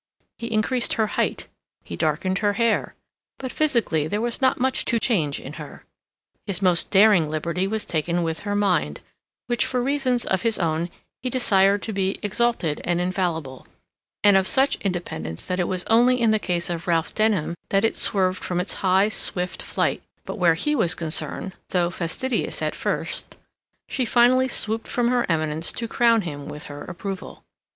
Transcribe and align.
He 0.39 0.51
increased 0.51 0.93
her 0.93 1.05
height, 1.13 1.47
he 1.83 1.95
darkened 1.95 2.39
her 2.39 2.53
hair; 2.53 2.95
but 3.37 3.51
physically 3.51 4.07
there 4.07 4.19
was 4.19 4.41
not 4.41 4.59
much 4.59 4.83
to 4.85 4.97
change 4.97 5.39
in 5.39 5.53
her. 5.61 5.85
His 6.47 6.59
most 6.59 6.89
daring 6.89 7.29
liberty 7.29 7.67
was 7.67 7.85
taken 7.85 8.23
with 8.23 8.39
her 8.39 8.55
mind, 8.55 9.01
which, 9.45 9.63
for 9.63 9.79
reasons 9.83 10.25
of 10.25 10.41
his 10.41 10.57
own, 10.57 10.89
he 11.21 11.29
desired 11.29 11.83
to 11.83 11.93
be 11.93 12.17
exalted 12.23 12.81
and 12.83 12.99
infallible, 12.99 13.67
and 14.23 14.35
of 14.37 14.47
such 14.47 14.75
independence 14.77 15.45
that 15.45 15.59
it 15.59 15.67
was 15.67 15.83
only 15.85 16.19
in 16.19 16.31
the 16.31 16.39
case 16.39 16.67
of 16.71 16.87
Ralph 16.87 17.13
Denham 17.13 17.53
that 17.69 17.85
it 17.85 17.95
swerved 17.95 18.43
from 18.43 18.59
its 18.59 18.73
high, 18.81 19.07
swift 19.07 19.61
flight, 19.61 20.01
but 20.25 20.39
where 20.39 20.55
he 20.55 20.73
was 20.75 20.95
concerned, 20.95 21.55
though 21.69 21.91
fastidious 21.91 22.63
at 22.63 22.73
first, 22.73 23.35
she 23.87 24.05
finally 24.05 24.47
swooped 24.47 24.87
from 24.87 25.09
her 25.09 25.27
eminence 25.29 25.71
to 25.73 25.87
crown 25.87 26.23
him 26.23 26.47
with 26.47 26.63
her 26.63 26.83
approval. 26.85 27.43